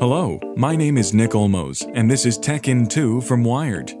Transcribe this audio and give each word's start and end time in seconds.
Hello, 0.00 0.40
my 0.56 0.74
name 0.74 0.96
is 0.96 1.12
Nick 1.12 1.32
Olmos, 1.32 1.86
and 1.94 2.10
this 2.10 2.24
is 2.24 2.38
Tech 2.38 2.68
in 2.68 2.86
2 2.86 3.20
from 3.20 3.44
Wired. 3.44 3.92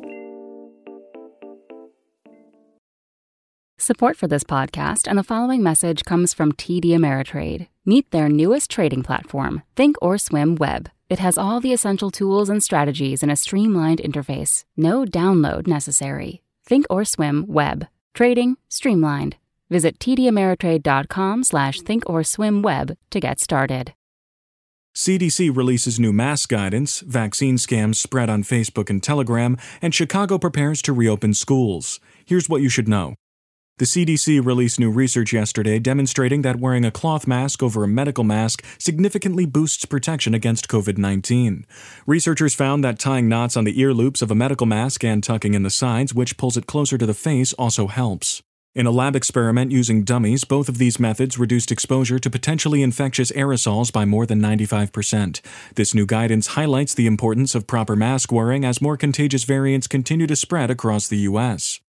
Support 3.76 4.16
for 4.16 4.26
this 4.26 4.42
podcast 4.42 5.06
and 5.06 5.18
the 5.18 5.22
following 5.22 5.62
message 5.62 6.06
comes 6.06 6.32
from 6.32 6.52
TD 6.52 6.86
Ameritrade. 6.92 7.68
Meet 7.84 8.12
their 8.12 8.30
newest 8.30 8.70
trading 8.70 9.02
platform, 9.02 9.62
Thinkorswim 9.76 10.58
Web. 10.58 10.88
It 11.10 11.18
has 11.18 11.36
all 11.36 11.60
the 11.60 11.74
essential 11.74 12.10
tools 12.10 12.48
and 12.48 12.64
strategies 12.64 13.22
in 13.22 13.28
a 13.28 13.36
streamlined 13.36 14.00
interface. 14.02 14.64
No 14.78 15.04
download 15.04 15.66
necessary. 15.66 16.40
Thinkorswim 16.66 17.46
Web. 17.46 17.88
Trading 18.14 18.56
streamlined. 18.70 19.36
Visit 19.68 19.98
tdameritrade.com 19.98 21.44
slash 21.44 21.80
thinkorswimweb 21.80 22.96
to 23.10 23.20
get 23.20 23.38
started. 23.38 23.92
CDC 25.00 25.56
releases 25.56 25.98
new 25.98 26.12
mask 26.12 26.50
guidance, 26.50 27.00
vaccine 27.00 27.56
scams 27.56 27.94
spread 27.94 28.28
on 28.28 28.42
Facebook 28.42 28.90
and 28.90 29.02
Telegram, 29.02 29.56
and 29.80 29.94
Chicago 29.94 30.36
prepares 30.36 30.82
to 30.82 30.92
reopen 30.92 31.32
schools. 31.32 32.00
Here's 32.26 32.50
what 32.50 32.60
you 32.60 32.68
should 32.68 32.86
know. 32.86 33.14
The 33.78 33.86
CDC 33.86 34.44
released 34.44 34.78
new 34.78 34.90
research 34.90 35.32
yesterday 35.32 35.78
demonstrating 35.78 36.42
that 36.42 36.60
wearing 36.60 36.84
a 36.84 36.90
cloth 36.90 37.26
mask 37.26 37.62
over 37.62 37.82
a 37.82 37.88
medical 37.88 38.24
mask 38.24 38.62
significantly 38.78 39.46
boosts 39.46 39.86
protection 39.86 40.34
against 40.34 40.68
COVID 40.68 40.98
19. 40.98 41.64
Researchers 42.06 42.54
found 42.54 42.84
that 42.84 42.98
tying 42.98 43.26
knots 43.26 43.56
on 43.56 43.64
the 43.64 43.80
ear 43.80 43.94
loops 43.94 44.20
of 44.20 44.30
a 44.30 44.34
medical 44.34 44.66
mask 44.66 45.02
and 45.02 45.24
tucking 45.24 45.54
in 45.54 45.62
the 45.62 45.70
sides, 45.70 46.12
which 46.12 46.36
pulls 46.36 46.58
it 46.58 46.66
closer 46.66 46.98
to 46.98 47.06
the 47.06 47.14
face, 47.14 47.54
also 47.54 47.86
helps. 47.86 48.42
In 48.72 48.86
a 48.86 48.92
lab 48.92 49.16
experiment 49.16 49.72
using 49.72 50.04
dummies, 50.04 50.44
both 50.44 50.68
of 50.68 50.78
these 50.78 51.00
methods 51.00 51.36
reduced 51.36 51.72
exposure 51.72 52.20
to 52.20 52.30
potentially 52.30 52.84
infectious 52.84 53.32
aerosols 53.32 53.92
by 53.92 54.04
more 54.04 54.26
than 54.26 54.40
95%. 54.40 55.40
This 55.74 55.92
new 55.92 56.06
guidance 56.06 56.54
highlights 56.54 56.94
the 56.94 57.08
importance 57.08 57.56
of 57.56 57.66
proper 57.66 57.96
mask 57.96 58.30
wearing 58.30 58.64
as 58.64 58.80
more 58.80 58.96
contagious 58.96 59.42
variants 59.42 59.88
continue 59.88 60.28
to 60.28 60.36
spread 60.36 60.70
across 60.70 61.08
the 61.08 61.18
U.S. 61.18 61.80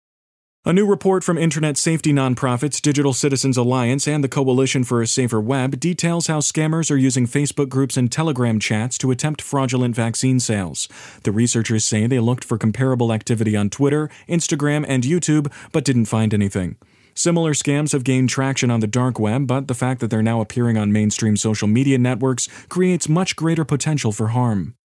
A 0.63 0.71
new 0.71 0.85
report 0.85 1.23
from 1.23 1.39
internet 1.39 1.75
safety 1.75 2.13
nonprofits 2.13 2.79
Digital 2.79 3.13
Citizens 3.13 3.57
Alliance 3.57 4.07
and 4.07 4.23
the 4.23 4.29
Coalition 4.29 4.83
for 4.83 5.01
a 5.01 5.07
Safer 5.07 5.41
Web 5.41 5.79
details 5.79 6.27
how 6.27 6.37
scammers 6.37 6.91
are 6.91 6.97
using 6.97 7.25
Facebook 7.25 7.67
groups 7.67 7.97
and 7.97 8.11
Telegram 8.11 8.59
chats 8.59 8.95
to 8.99 9.09
attempt 9.09 9.41
fraudulent 9.41 9.95
vaccine 9.95 10.39
sales. 10.39 10.87
The 11.23 11.31
researchers 11.31 11.83
say 11.83 12.05
they 12.05 12.19
looked 12.19 12.43
for 12.43 12.59
comparable 12.59 13.11
activity 13.11 13.57
on 13.57 13.71
Twitter, 13.71 14.07
Instagram, 14.29 14.85
and 14.87 15.01
YouTube, 15.01 15.51
but 15.71 15.83
didn't 15.83 16.05
find 16.05 16.31
anything. 16.31 16.75
Similar 17.15 17.53
scams 17.53 17.91
have 17.93 18.03
gained 18.03 18.29
traction 18.29 18.69
on 18.69 18.81
the 18.81 18.87
dark 18.87 19.17
web, 19.17 19.47
but 19.47 19.67
the 19.67 19.73
fact 19.73 19.99
that 20.01 20.11
they're 20.11 20.21
now 20.21 20.41
appearing 20.41 20.77
on 20.77 20.91
mainstream 20.91 21.37
social 21.37 21.67
media 21.67 21.97
networks 21.97 22.47
creates 22.69 23.09
much 23.09 23.35
greater 23.35 23.65
potential 23.65 24.11
for 24.11 24.27
harm. 24.27 24.75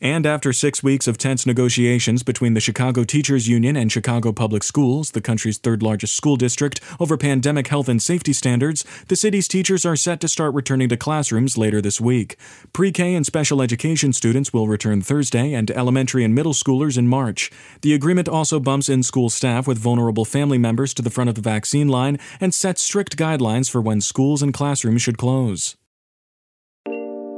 And 0.00 0.26
after 0.26 0.52
six 0.52 0.82
weeks 0.82 1.06
of 1.06 1.16
tense 1.16 1.46
negotiations 1.46 2.22
between 2.22 2.54
the 2.54 2.60
Chicago 2.60 3.04
Teachers 3.04 3.48
Union 3.48 3.76
and 3.76 3.90
Chicago 3.90 4.32
Public 4.32 4.62
Schools, 4.62 5.12
the 5.12 5.20
country's 5.20 5.56
third 5.56 5.82
largest 5.82 6.14
school 6.14 6.36
district, 6.36 6.80
over 6.98 7.16
pandemic 7.16 7.68
health 7.68 7.88
and 7.88 8.02
safety 8.02 8.32
standards, 8.32 8.84
the 9.08 9.16
city's 9.16 9.48
teachers 9.48 9.86
are 9.86 9.96
set 9.96 10.20
to 10.20 10.28
start 10.28 10.52
returning 10.52 10.88
to 10.88 10.96
classrooms 10.96 11.56
later 11.56 11.80
this 11.80 12.00
week. 12.00 12.36
Pre 12.72 12.92
K 12.92 13.14
and 13.14 13.24
special 13.24 13.62
education 13.62 14.12
students 14.12 14.52
will 14.52 14.68
return 14.68 15.00
Thursday, 15.00 15.54
and 15.54 15.70
elementary 15.70 16.24
and 16.24 16.34
middle 16.34 16.52
schoolers 16.52 16.98
in 16.98 17.08
March. 17.08 17.50
The 17.82 17.94
agreement 17.94 18.28
also 18.28 18.60
bumps 18.60 18.88
in 18.88 19.04
school 19.04 19.30
staff 19.30 19.66
with 19.66 19.78
vulnerable 19.78 20.24
family 20.24 20.58
members 20.58 20.92
to 20.94 21.02
the 21.02 21.10
front 21.10 21.30
of 21.30 21.36
the 21.36 21.40
vaccine 21.40 21.88
line 21.88 22.18
and 22.40 22.52
sets 22.52 22.82
strict 22.82 23.16
guidelines 23.16 23.70
for 23.70 23.80
when 23.80 24.00
schools 24.00 24.42
and 24.42 24.52
classrooms 24.52 25.02
should 25.02 25.18
close. 25.18 25.76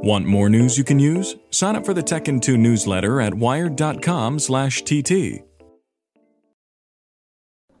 Want 0.03 0.27
more 0.27 0.47
news 0.47 0.77
you 0.77 0.83
can 0.83 0.99
use? 0.99 1.35
Sign 1.49 1.75
up 1.75 1.83
for 1.83 1.93
the 1.93 2.03
Tech 2.03 2.27
in 2.27 2.39
2 2.39 2.55
newsletter 2.55 3.19
at 3.19 3.33
wired.com/tt. 3.33 5.43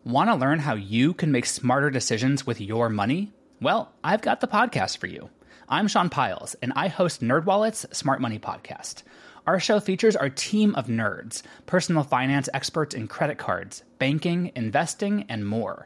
Want 0.03 0.29
to 0.29 0.35
learn 0.35 0.59
how 0.59 0.73
you 0.73 1.13
can 1.13 1.31
make 1.31 1.45
smarter 1.45 1.91
decisions 1.91 2.47
with 2.47 2.59
your 2.59 2.89
money? 2.89 3.33
Well, 3.61 3.93
I've 4.03 4.21
got 4.21 4.41
the 4.41 4.47
podcast 4.47 4.97
for 4.97 5.05
you. 5.05 5.29
I'm 5.69 5.87
Sean 5.87 6.09
Pyles, 6.09 6.55
and 6.55 6.73
I 6.75 6.87
host 6.87 7.21
NerdWallet's 7.21 7.85
Smart 7.95 8.19
Money 8.19 8.39
Podcast. 8.39 9.03
Our 9.45 9.59
show 9.59 9.79
features 9.79 10.15
our 10.15 10.29
team 10.29 10.73
of 10.75 10.87
nerds, 10.87 11.43
personal 11.67 12.03
finance 12.03 12.49
experts 12.53 12.95
in 12.95 13.07
credit 13.07 13.37
cards, 13.37 13.83
banking, 13.99 14.51
investing, 14.55 15.25
and 15.29 15.47
more 15.47 15.85